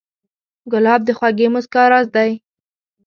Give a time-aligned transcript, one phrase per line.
[0.71, 2.31] ګلاب د خوږې موسکا راز دی.